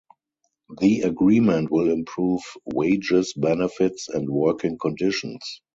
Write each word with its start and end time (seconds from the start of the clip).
The 0.79 1.01
agreement 1.01 1.69
will 1.69 1.91
improve 1.91 2.41
wages, 2.65 3.33
benefits 3.37 4.09
and 4.09 4.27
working 4.27 4.79
conditions. 4.79 5.61